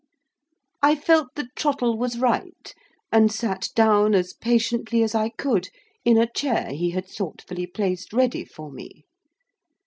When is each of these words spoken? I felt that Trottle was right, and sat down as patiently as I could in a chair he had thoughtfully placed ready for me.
I 0.81 0.95
felt 0.95 1.35
that 1.35 1.55
Trottle 1.55 1.95
was 1.95 2.17
right, 2.17 2.73
and 3.11 3.31
sat 3.31 3.69
down 3.75 4.15
as 4.15 4.33
patiently 4.33 5.03
as 5.03 5.13
I 5.13 5.29
could 5.29 5.69
in 6.03 6.17
a 6.17 6.25
chair 6.25 6.71
he 6.71 6.89
had 6.89 7.05
thoughtfully 7.07 7.67
placed 7.67 8.11
ready 8.11 8.43
for 8.43 8.71
me. 8.71 9.05